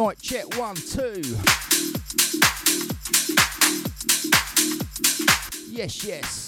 [0.00, 1.20] Mic check one, two.
[5.68, 6.46] Yes, yes.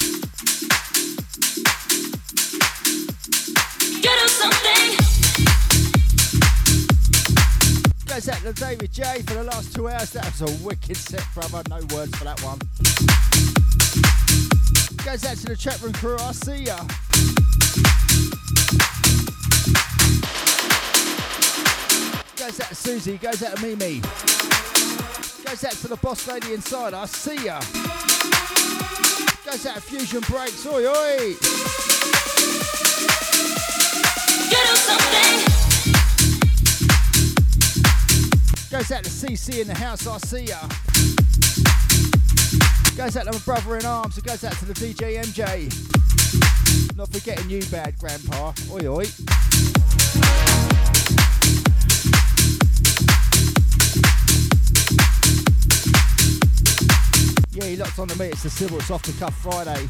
[4.00, 4.96] Get something.
[8.06, 10.12] Goes out to David J for the last two hours.
[10.12, 11.62] That was a wicked set, brother.
[11.68, 12.58] No words for that one.
[15.04, 16.16] Goes out to the chat room crew.
[16.18, 16.78] I see ya.
[22.82, 23.16] Susie.
[23.16, 24.00] Goes out to Mimi.
[24.00, 26.94] Goes out to the boss lady inside.
[26.94, 27.60] I see ya.
[29.46, 30.66] Goes out to Fusion Breaks.
[30.66, 31.36] Oi, oi.
[38.68, 40.08] Goes out to CC in the house.
[40.08, 40.58] I see ya.
[42.96, 44.18] Goes out to my brother in arms.
[44.18, 46.96] It goes out to the DJ MJ.
[46.96, 48.52] Not forgetting you, bad grandpa.
[48.72, 49.06] Oi, oi.
[57.76, 58.26] Locked on to me.
[58.26, 58.78] It's the Civil.
[58.78, 59.88] It's off the cuff Friday.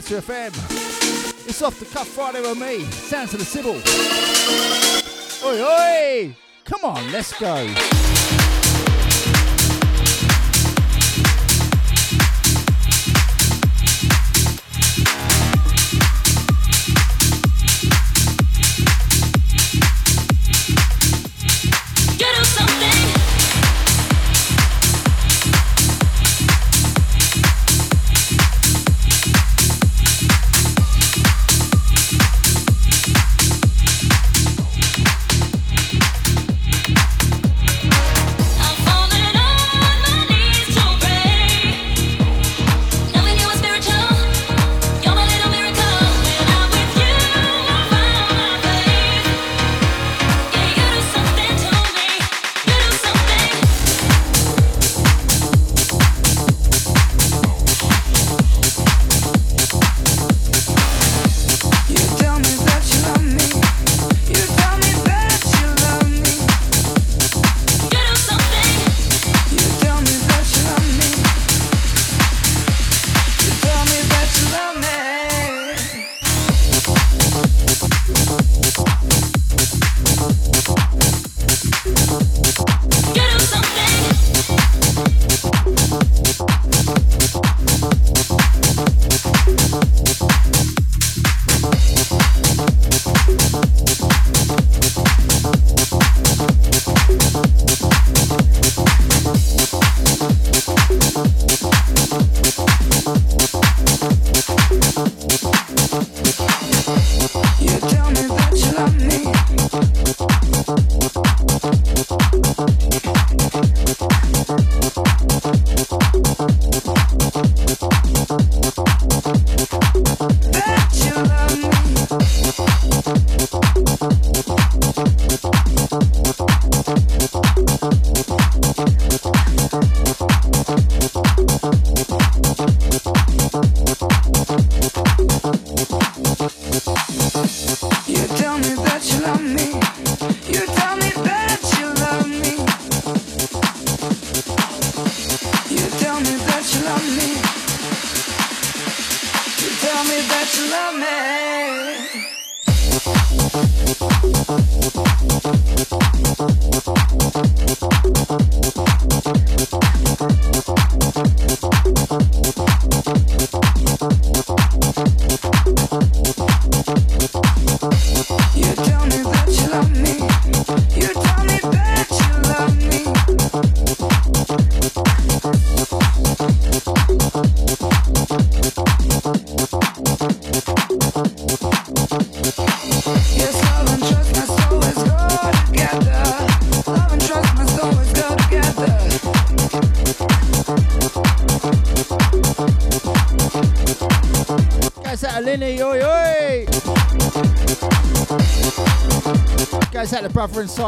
[0.00, 1.46] Active FM.
[1.46, 2.84] It's off the cuff Friday with me.
[2.90, 3.74] Sounds of the Sybil.
[5.44, 6.36] Oi, oi!
[6.64, 8.09] Come on, let's go.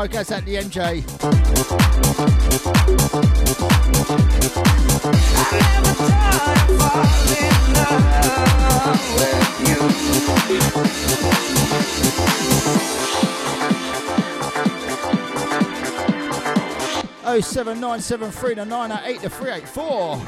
[0.09, 0.19] go.
[0.19, 1.05] Goes out the NJ.
[17.25, 20.21] Oh seven nine seven three to nine eight to three eight four.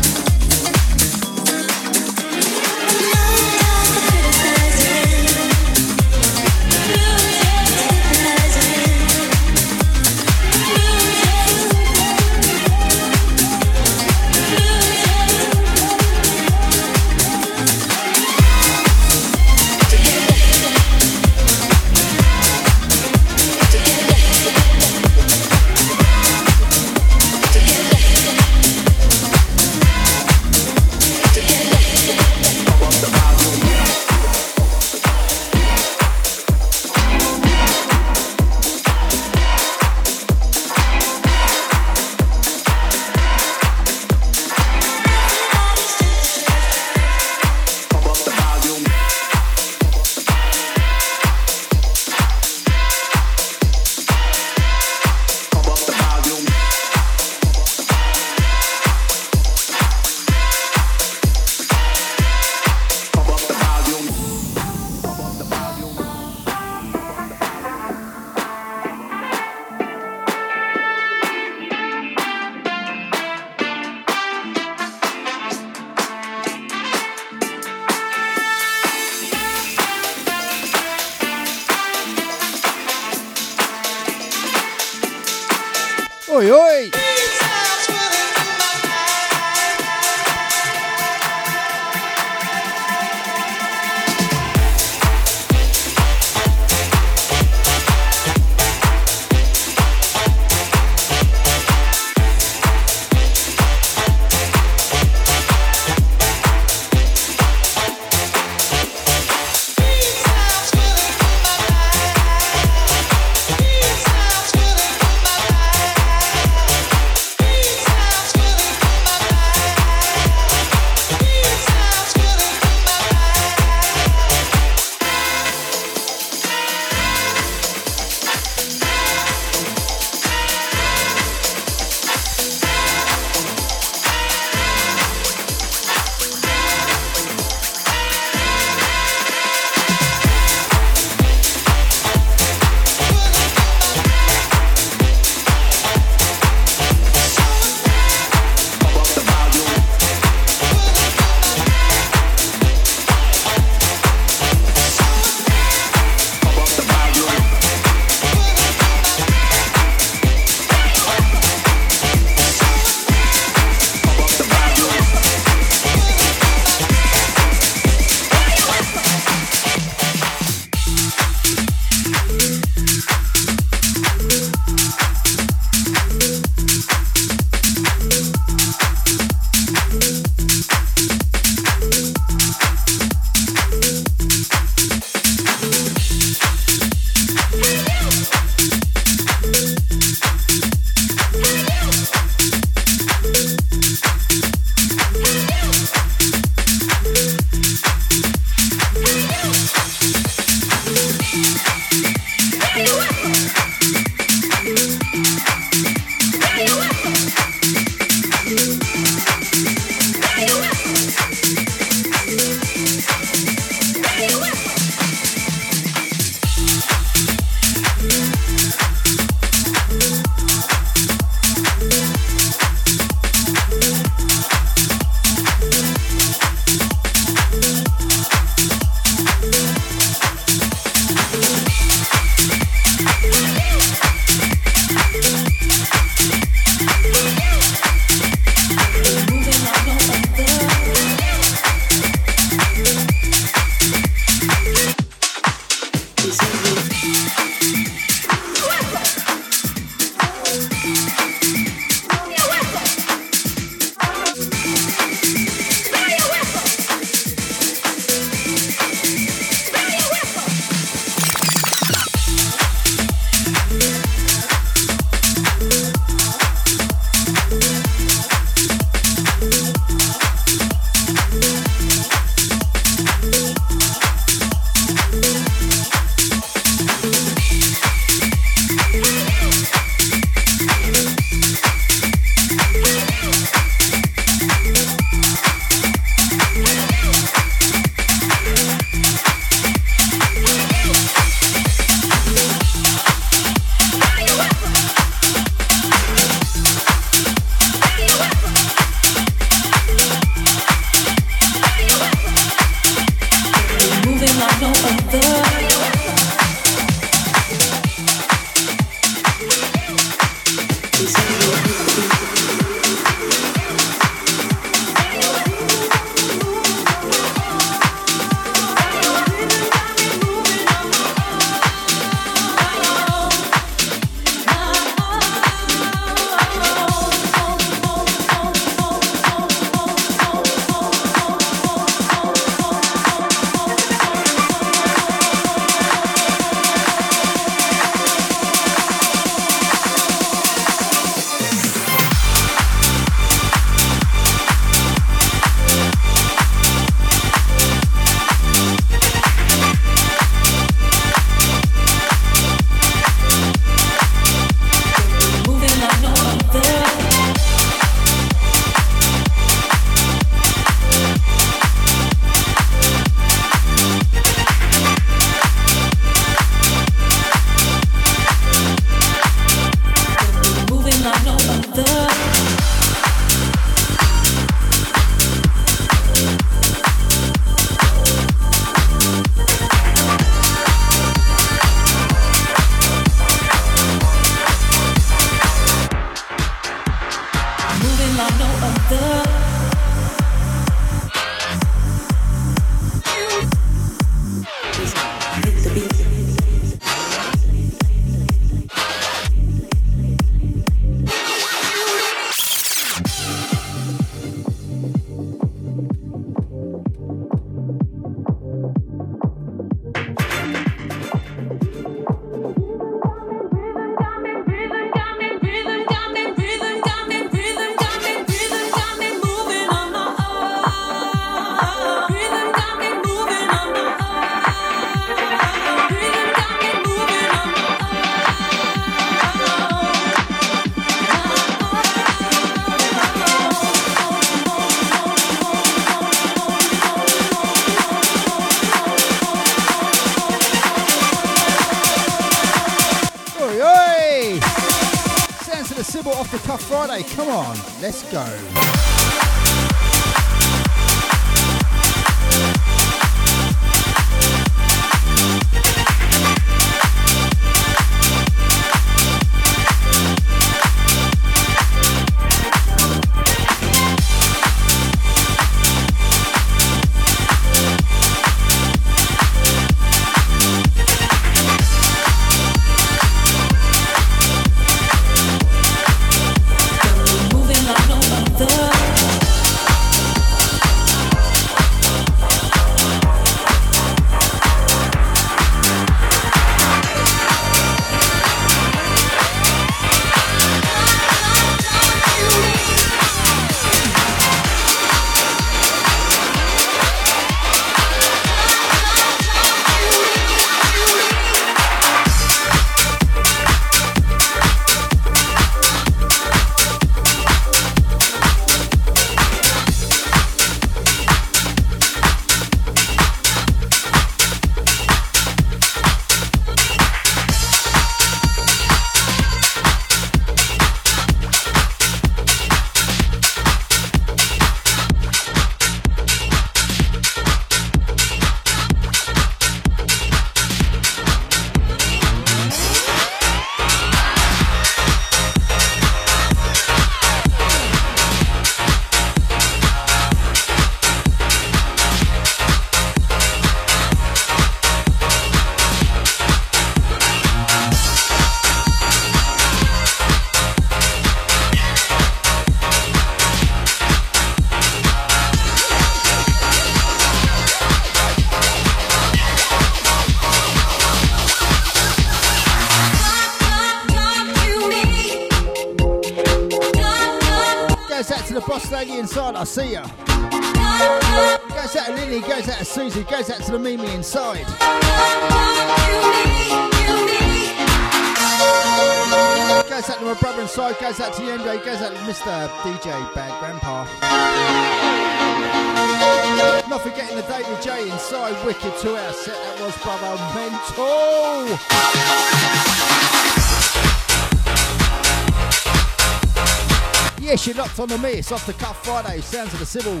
[597.80, 600.00] On the Miss, off the cuff Friday, sounds of the Civil.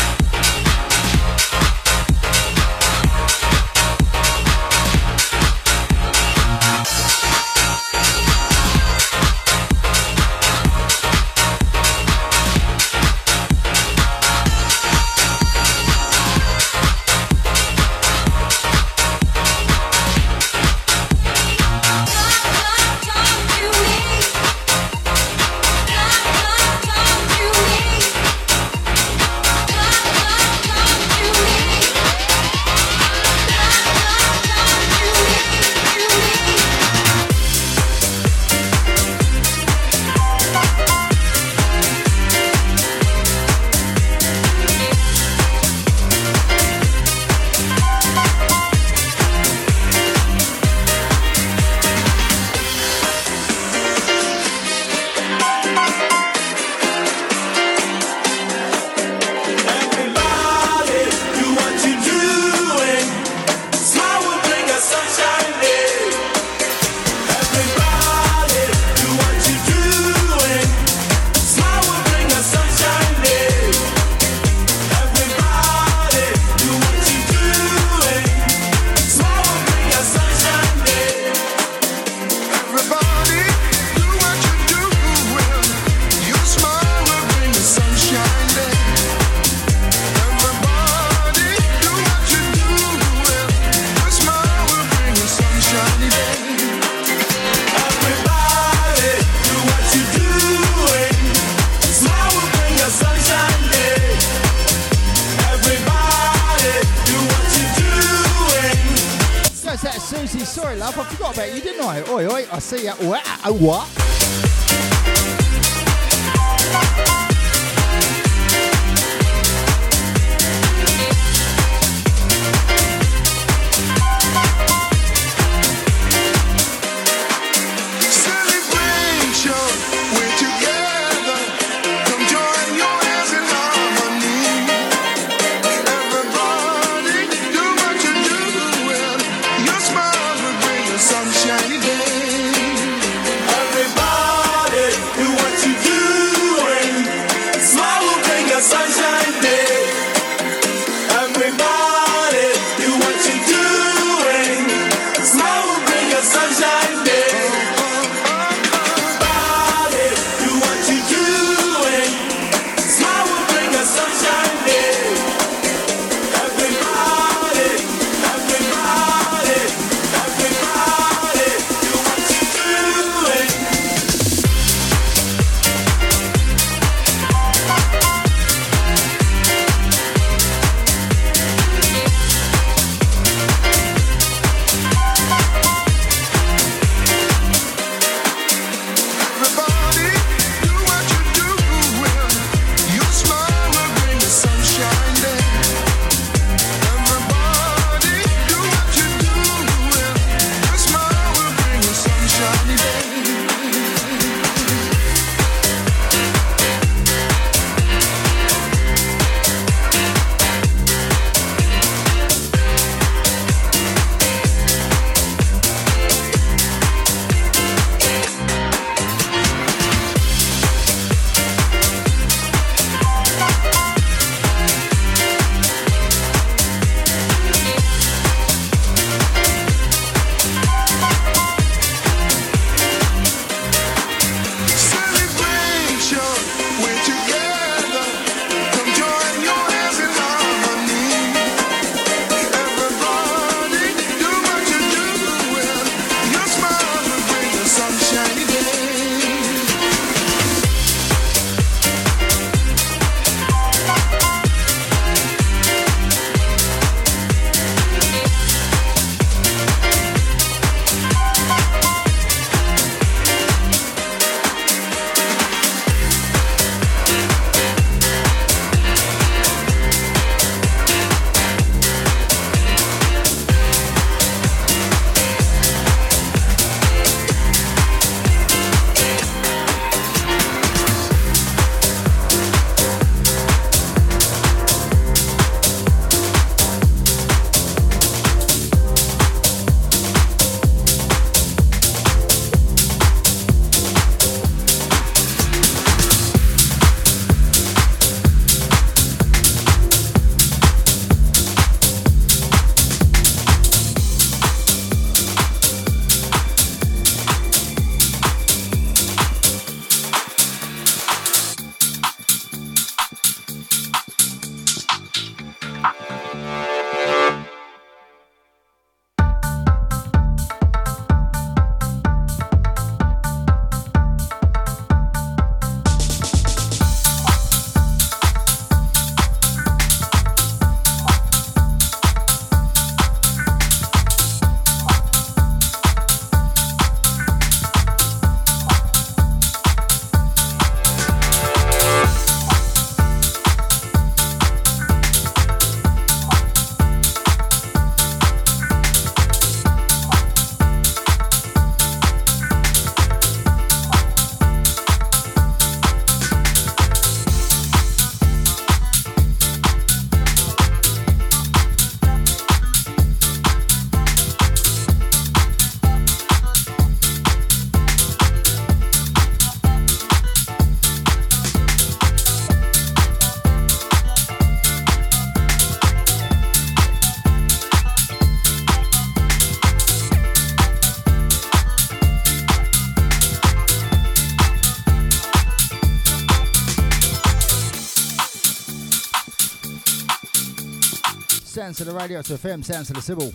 [391.72, 393.32] Sounds to the radio to FM, sounds to the Sybil.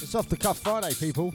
[0.00, 1.34] It's off the cuff Friday, people.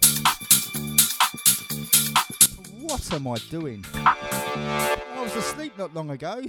[2.82, 3.86] What am I doing?
[3.94, 6.42] I was asleep not long ago.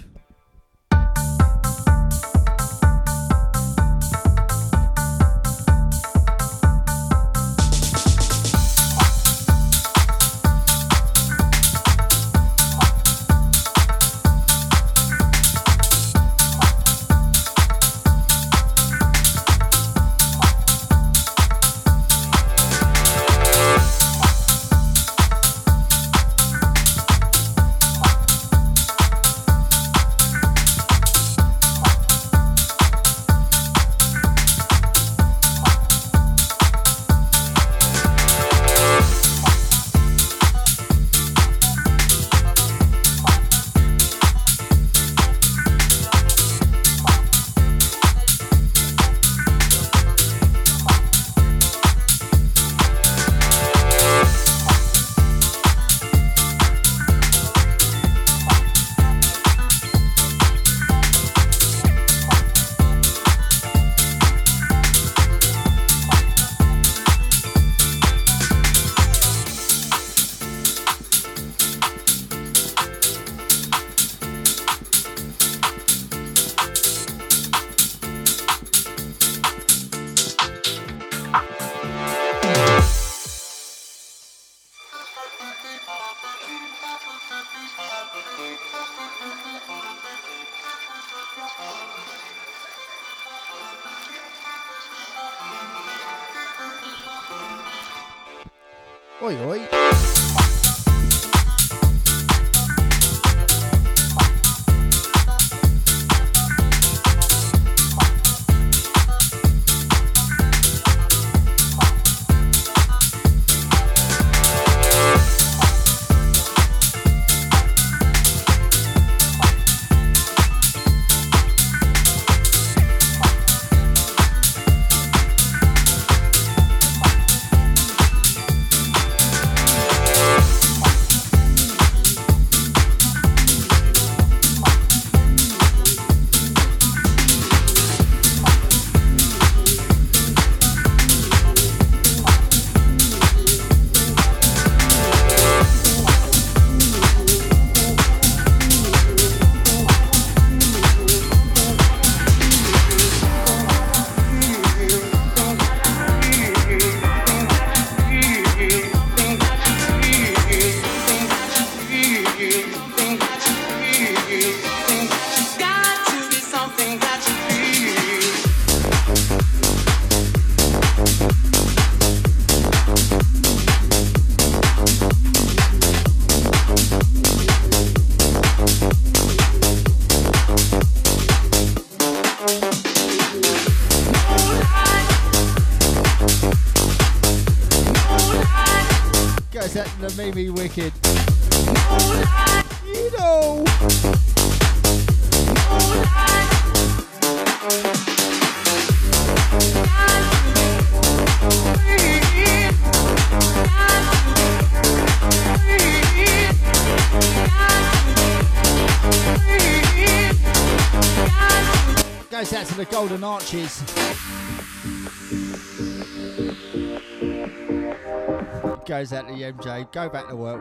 [219.90, 220.57] Go back to work,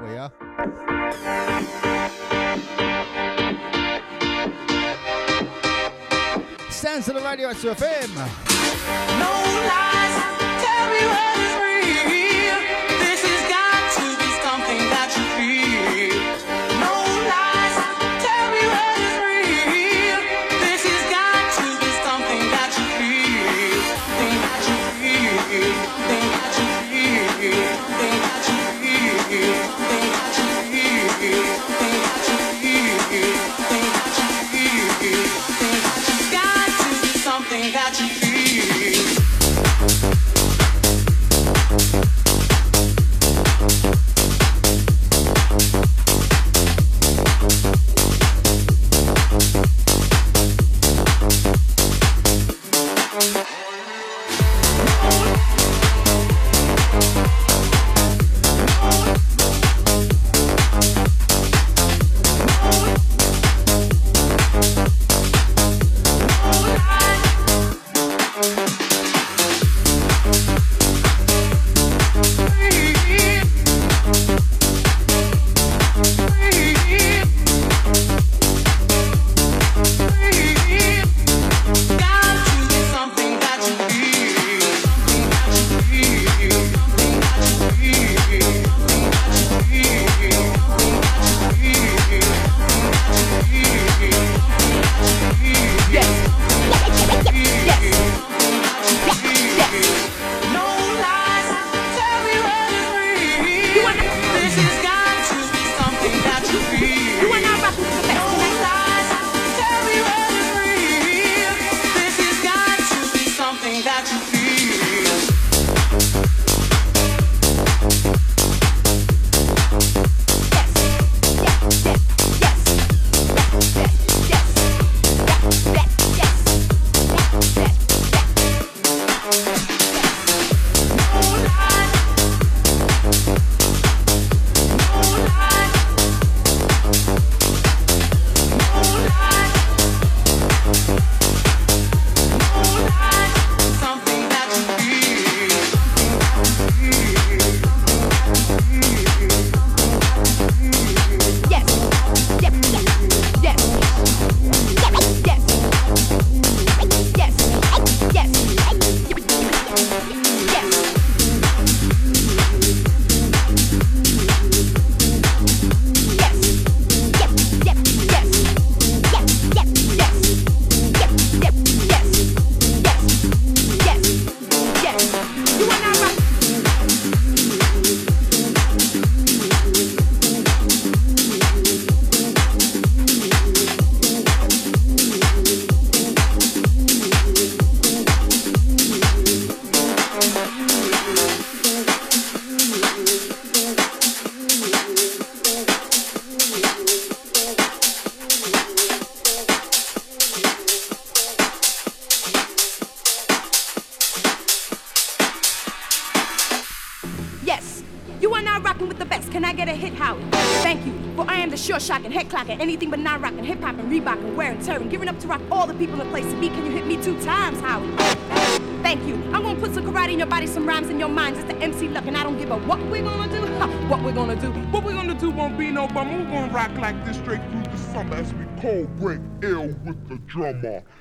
[230.62, 230.97] with the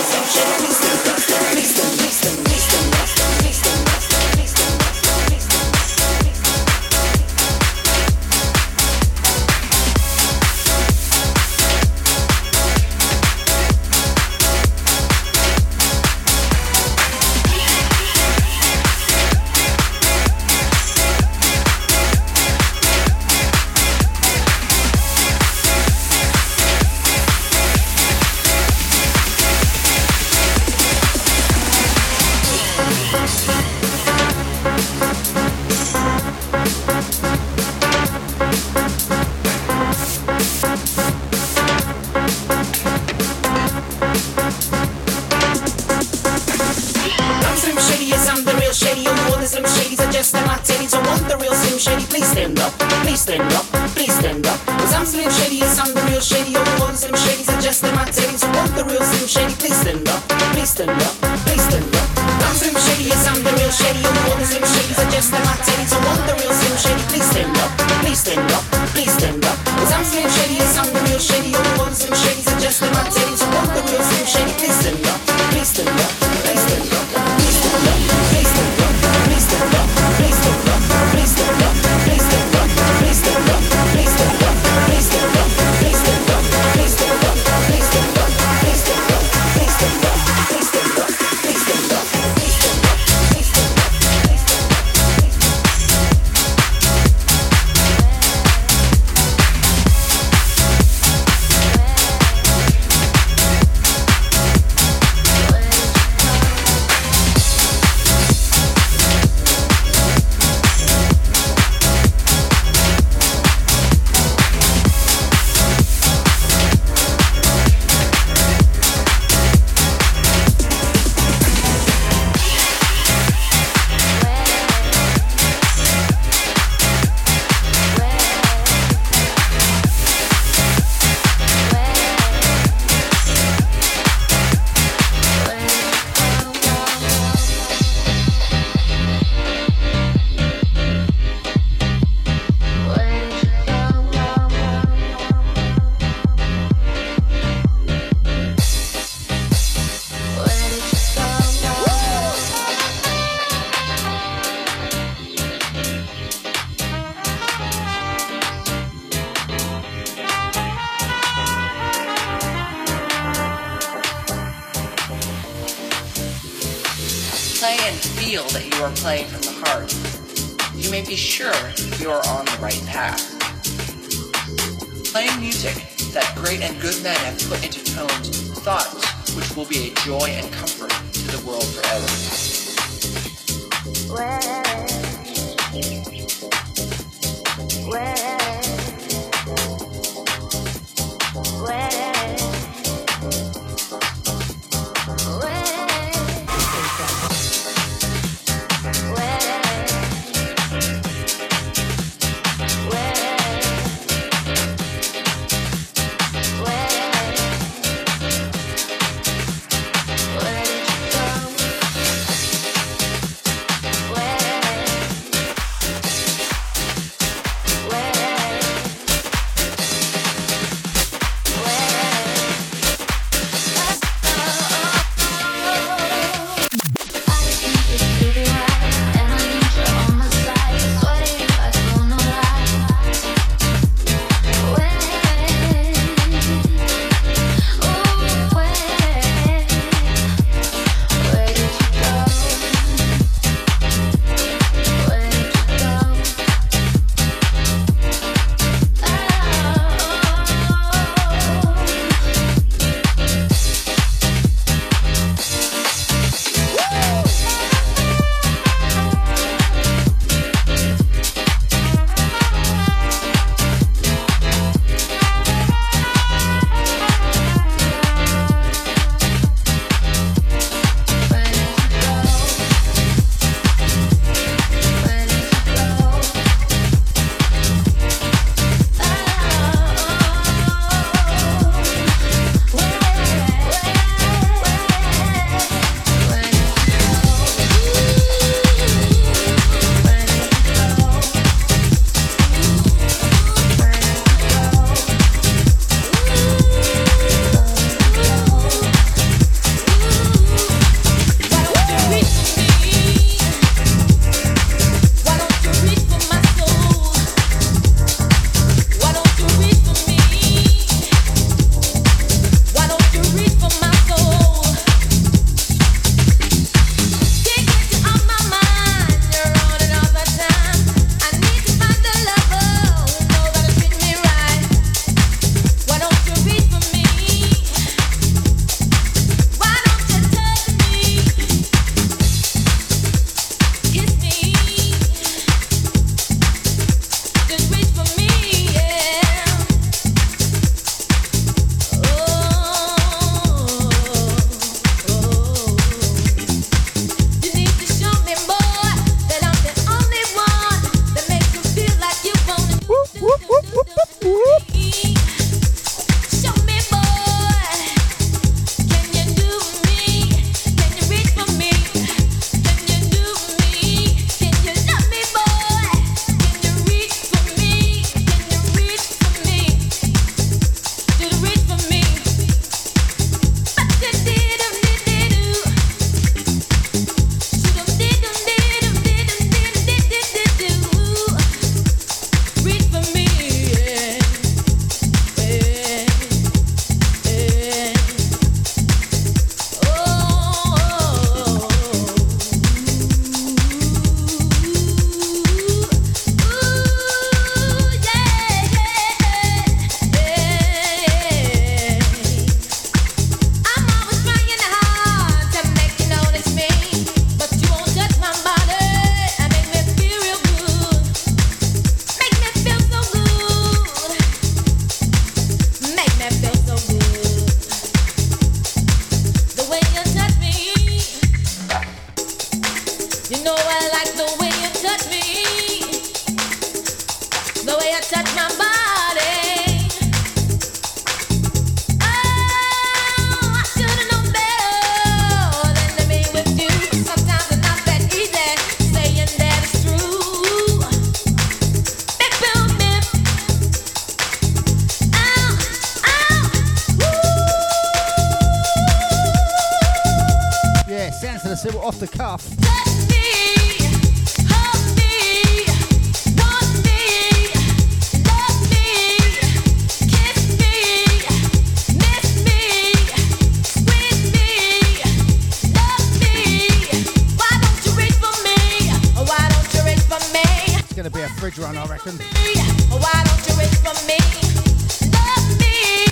[0.00, 0.69] assumption.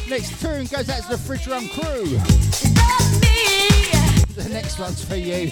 [0.08, 2.04] Next tune goes out to the Fridge Run crew.
[4.34, 5.50] The next one's for you.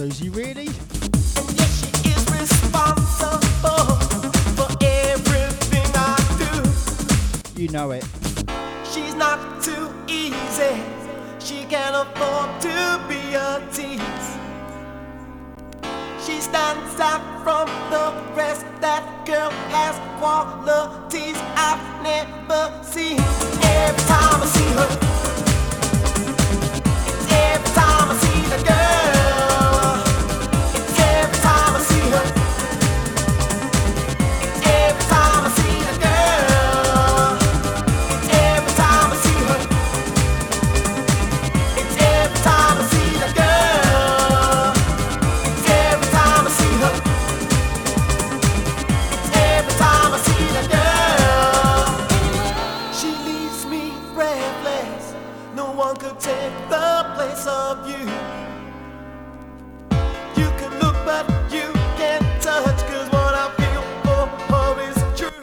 [0.00, 0.69] Sosie, really.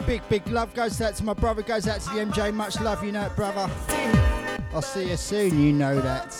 [0.08, 2.50] Big, big love goes out to my brother, goes out to the MJ.
[2.54, 3.70] Much love, you know it, brother.
[4.72, 6.32] I'll see you soon, you know that.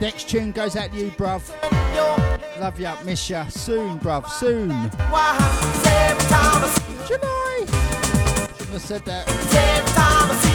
[0.00, 1.42] Next tune goes out to you, bruv.
[2.60, 3.48] Love you, up, miss ya.
[3.48, 4.70] Soon, bruv, soon.
[7.08, 7.64] Should I?
[7.66, 10.53] Shouldn't have said that.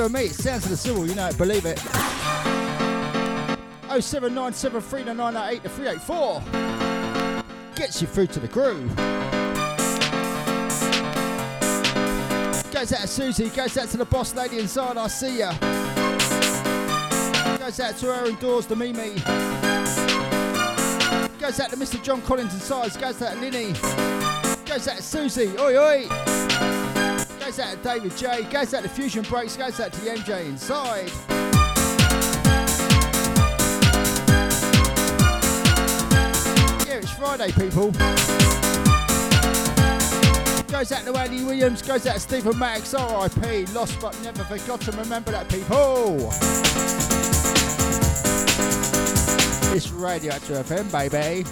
[0.00, 0.28] Friday me.
[0.28, 1.78] Sounds of the civil, you know believe it.
[3.88, 6.42] 079739988 to 384
[7.74, 8.94] gets you through to the groove.
[12.72, 15.52] Goes out to Susie, goes out to the boss lady inside, I see ya.
[17.58, 19.16] Goes out to her indoors, to Mimi.
[21.38, 22.02] Goes out to Mr.
[22.02, 23.72] John Collins inside, goes out to Linny.
[24.64, 26.29] Goes out to Susie, oi oi.
[27.50, 30.44] Goes out to David J, goes out to Fusion Breaks, goes out to the MJ
[30.44, 31.10] inside.
[36.86, 37.90] Yeah, it's Friday, people.
[40.70, 44.96] Goes out to Andy Williams, goes out to Stephen Max, RIP, lost but never forgotten.
[44.96, 46.30] Remember that, people.
[49.74, 51.44] It's Radio Actor FM, baby.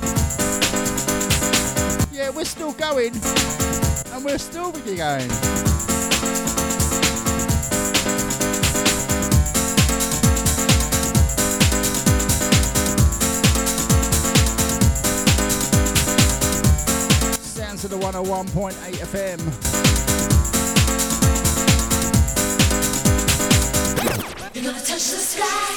[2.17, 3.15] Yeah, we're still going,
[4.13, 5.29] and we're still be going.
[18.01, 18.73] 101.8
[19.03, 19.39] FM.
[24.55, 25.68] You're gonna touch the sky.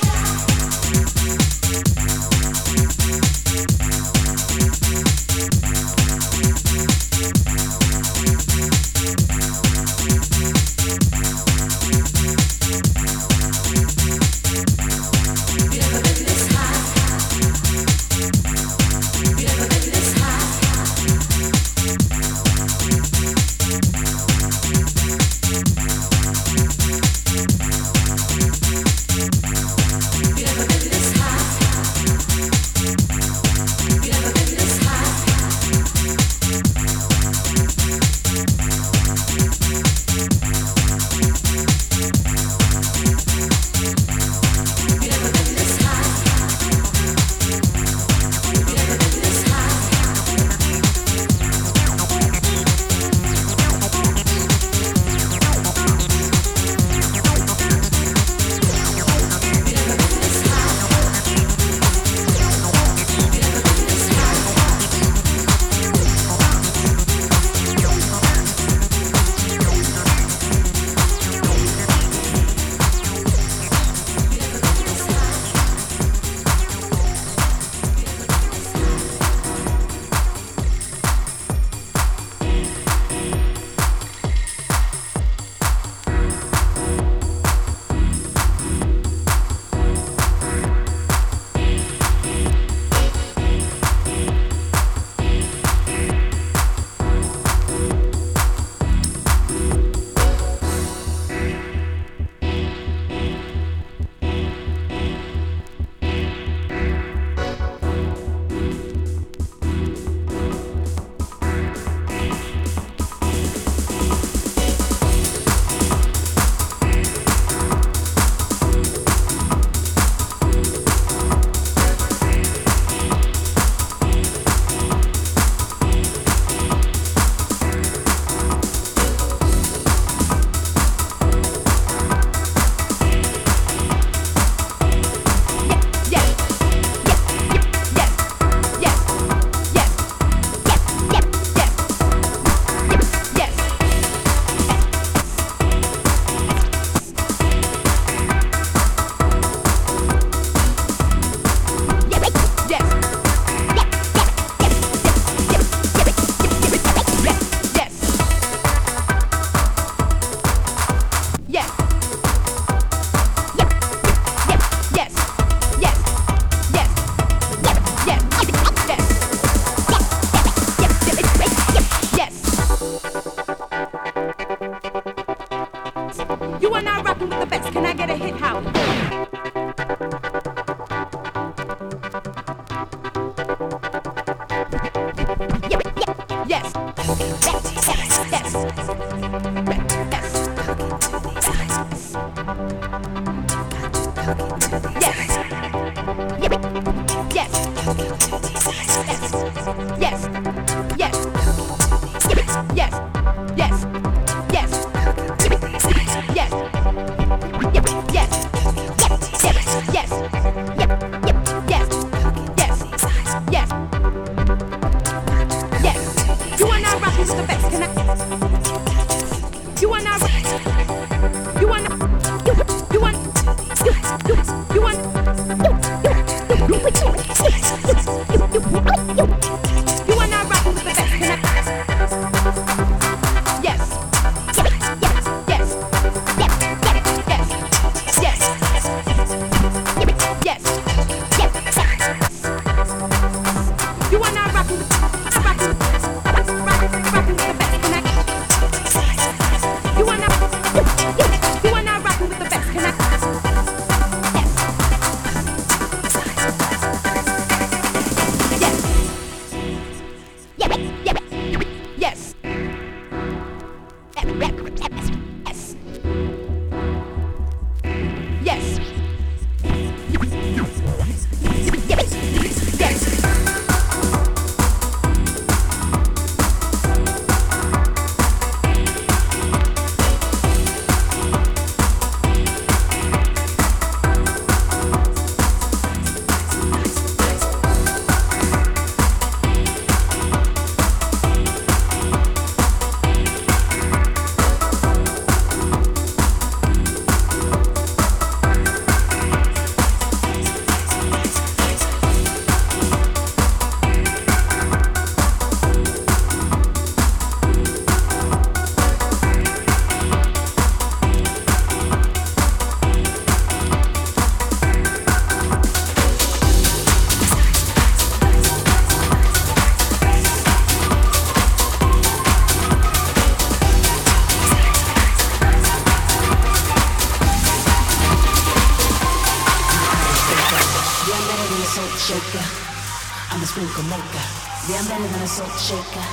[335.01, 336.07] Better than a salt shaker.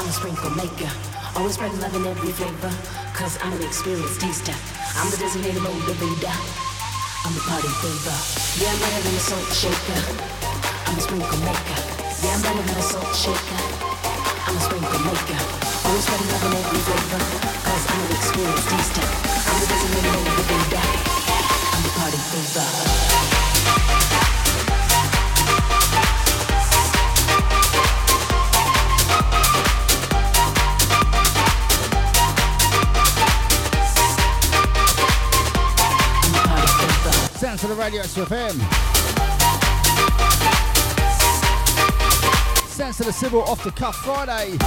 [0.00, 0.88] I'm a sprinkle maker.
[1.36, 2.72] Always spreading love in every flavor.
[3.12, 4.56] Cause I'm an experienced taster.
[4.96, 6.32] I'm the designated motivator.
[7.28, 8.16] I'm the party favor.
[8.64, 10.00] Yeah, I'm better than a salt shaker.
[10.88, 11.80] I'm a sprinkle maker.
[12.24, 13.60] Yeah, I'm better than a salt shaker.
[14.00, 15.40] I'm a sprinkle maker.
[15.84, 16.47] Always spreading love
[37.88, 38.52] Radio FM.
[42.68, 44.58] Sounds to the Civil Off the Cuff Friday.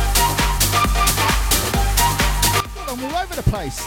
[2.88, 3.80] I'm all over the place.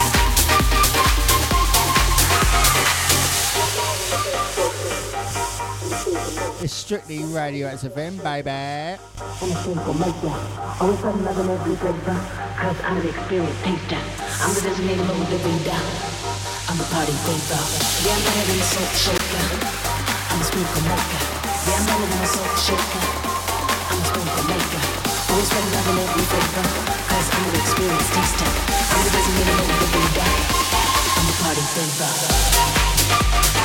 [6.63, 8.97] It's strictly Radio FM, baby.
[12.85, 13.99] I'm an experienced taster.
[14.45, 16.14] I'm the designated motivator.
[16.75, 17.55] I'm the party favor.
[18.03, 19.47] Yeah, I'm than a salt shaker.
[20.27, 21.23] I'm a sprinkle maker.
[21.71, 22.99] Yeah, I'm than a salt shaker.
[23.87, 24.83] I'm a sprinkle maker.
[25.31, 26.67] Always love in every flavor.
[27.07, 28.51] Cause I'm an experienced taster.
[28.91, 29.71] I'm the designated.
[31.15, 32.09] I'm the party favor.
[32.11, 33.64] Party favor.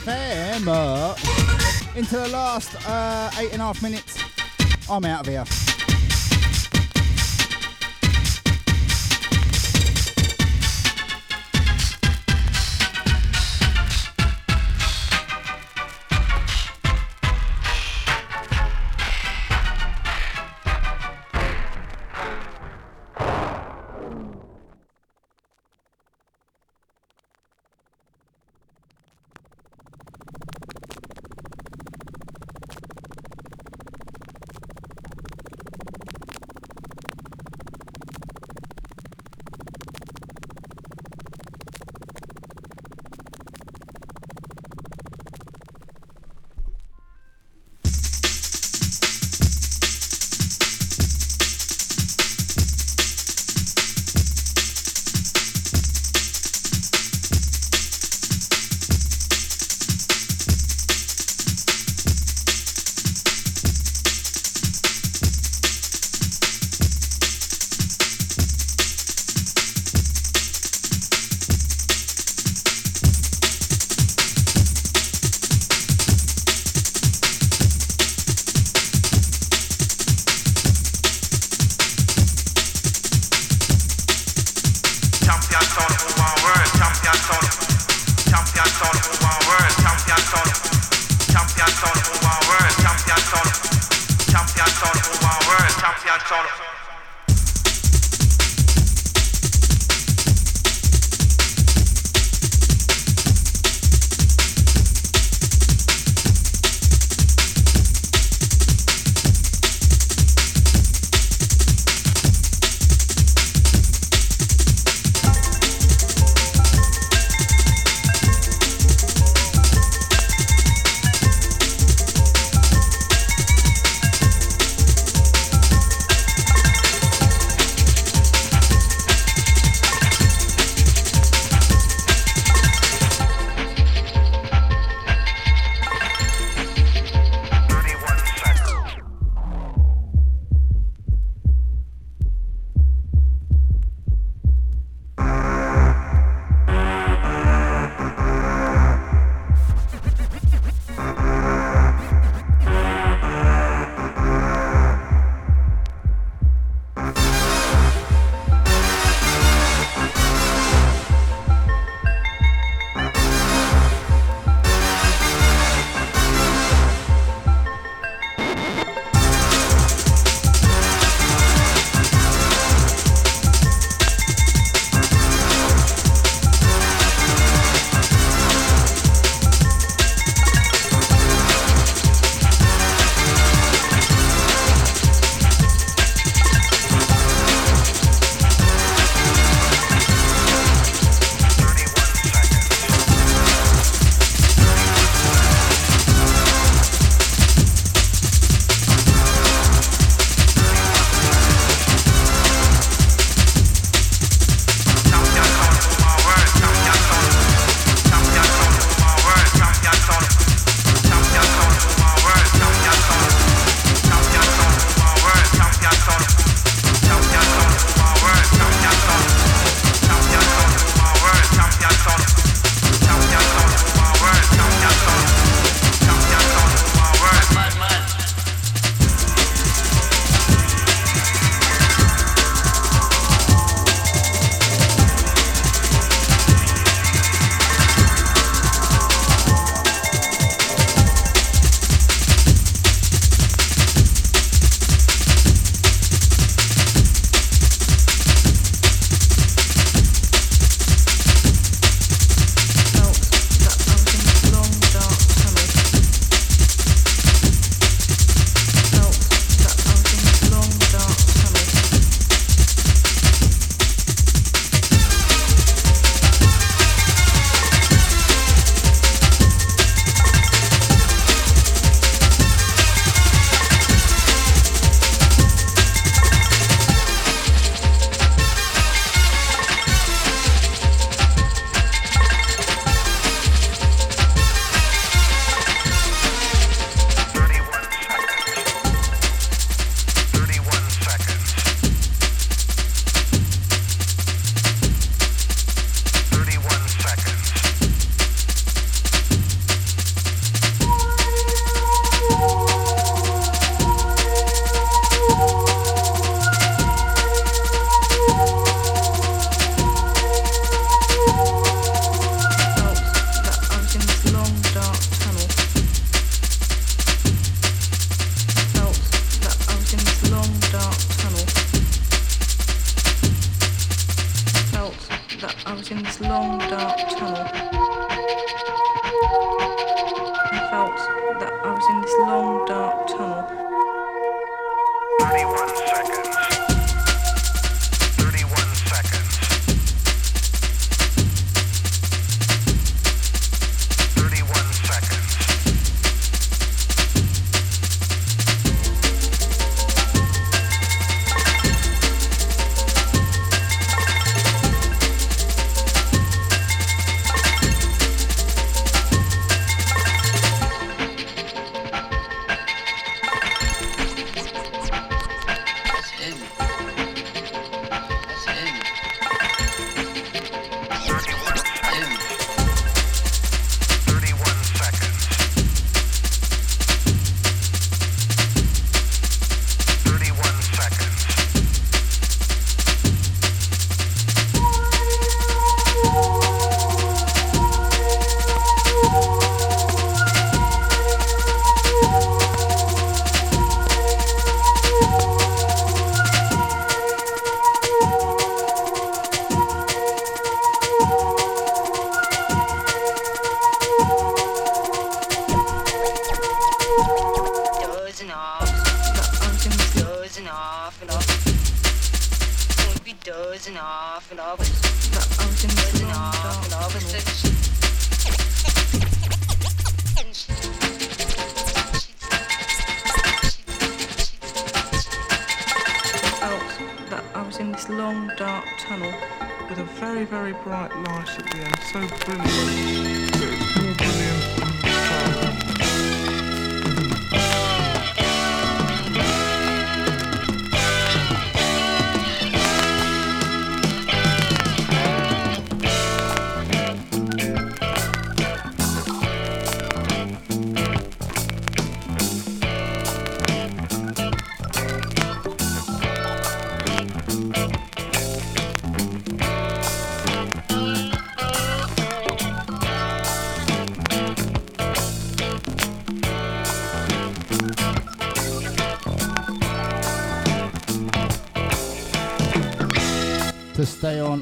[0.00, 0.68] FM.
[0.68, 4.18] Uh, into the last uh, eight and a half minutes,
[4.90, 5.65] I'm out of here.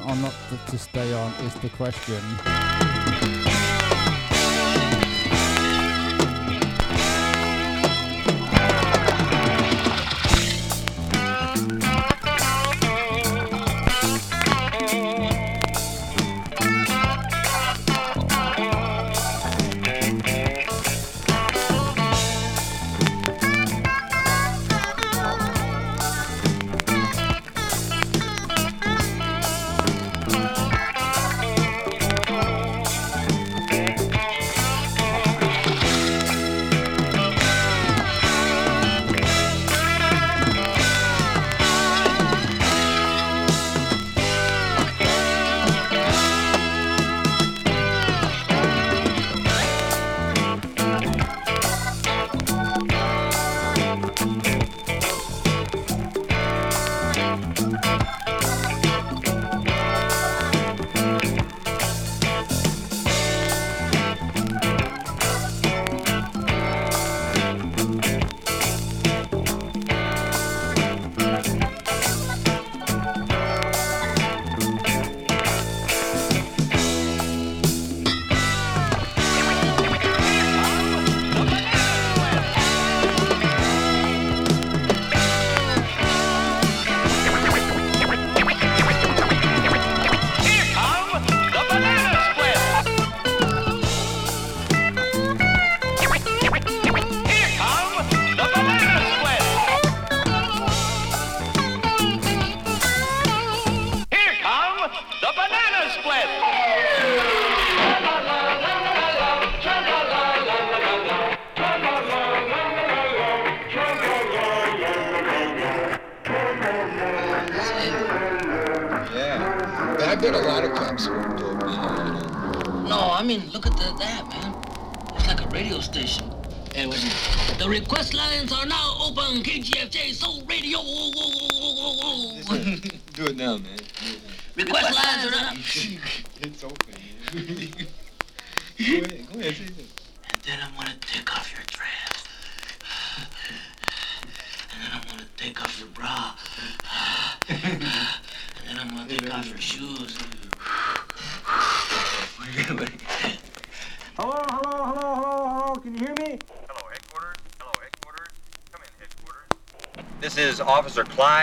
[0.07, 0.33] or not
[0.67, 2.54] to stay on is the question.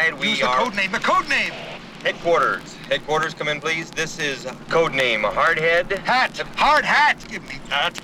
[0.02, 0.18] side.
[0.18, 0.64] We Use the are...
[0.64, 0.92] code name.
[0.92, 1.52] The code name.
[2.02, 2.74] Headquarters.
[2.88, 3.90] Headquarters, come in, please.
[3.90, 5.90] This is code name Hardhead.
[5.98, 6.36] Hat.
[6.56, 7.24] Hard hat.
[7.28, 7.98] Give me that.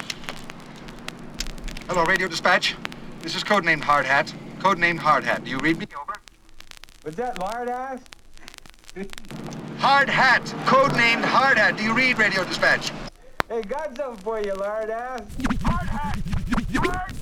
[1.88, 2.76] Hello, radio dispatch.
[3.22, 4.32] This is code name Hard Hat.
[4.60, 5.44] Code name Hard Hat.
[5.44, 5.86] Do you read me?
[6.00, 6.14] Over.
[7.04, 8.00] Was that lard ass?
[9.78, 10.44] hard Hat.
[10.66, 11.76] Code named Hard Hat.
[11.76, 12.92] Do you read radio dispatch?
[13.48, 15.22] Hey, got something for you, lard ass.
[15.62, 16.18] Hard Hat.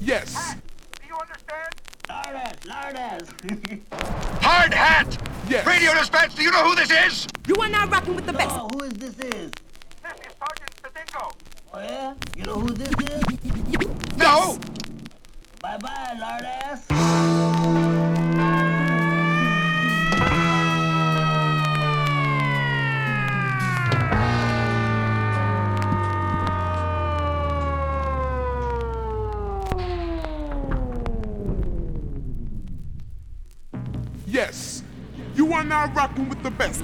[0.00, 0.45] Yes.
[4.66, 5.28] Red Hat!
[5.48, 5.64] Yes.
[5.64, 7.28] Radio dispatch, do you know who this is?
[7.46, 8.75] You are now rocking with the best.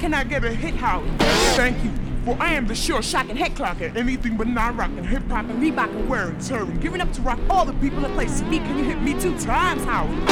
[0.03, 1.09] can I get a hit Howard?
[1.55, 1.93] Thank you.
[2.25, 3.97] For I am the sure shocking head clocker.
[3.97, 6.81] Anything but not rocking, hip hop and Reebok and wearing turban.
[6.81, 9.39] Giving up to rock all the people that play Me, Can you hit me two
[9.39, 10.29] times, Howard?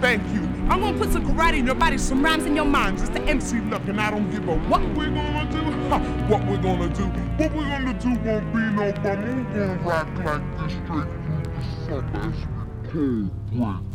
[0.00, 0.42] Thank you.
[0.70, 2.98] I'm gonna put some karate in your body, some rhymes in your mind.
[2.98, 5.58] Just the MC luck, and I don't give a what we're gonna do.
[5.88, 5.98] Ha,
[6.28, 7.02] what we're gonna do.
[7.02, 9.52] What we're gonna do won't be no fun.
[9.52, 12.32] We're gonna rock like this straight from the summer.
[12.92, 13.87] Cold blood.